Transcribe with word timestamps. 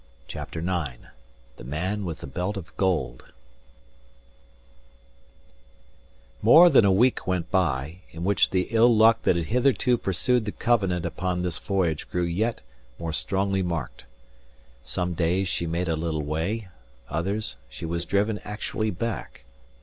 CHAPTER 0.27 0.61
IX 0.61 0.97
THE 1.57 1.63
MAN 1.63 2.05
WITH 2.05 2.21
THE 2.21 2.25
BELT 2.25 2.57
OF 2.57 2.75
GOLD 2.75 3.25
More 6.41 6.71
than 6.71 6.83
a 6.83 6.91
week 6.91 7.27
went 7.27 7.51
by, 7.51 7.97
in 8.09 8.23
which 8.23 8.49
the 8.49 8.69
ill 8.71 8.97
luck 8.97 9.21
that 9.21 9.35
had 9.35 9.45
hitherto 9.45 9.99
pursued 9.99 10.45
the 10.45 10.51
Covenant 10.53 11.05
upon 11.05 11.43
this 11.43 11.59
voyage 11.59 12.09
grew 12.09 12.23
yet 12.25 12.63
more 12.97 13.13
strongly 13.13 13.61
marked. 13.61 14.05
Some 14.83 15.13
days 15.13 15.47
she 15.47 15.67
made 15.67 15.87
a 15.87 15.95
little 15.95 16.23
way; 16.23 16.69
others, 17.07 17.55
she 17.69 17.85
was 17.85 18.03
driven 18.03 18.39
actually 18.39 18.89
back. 18.89 19.43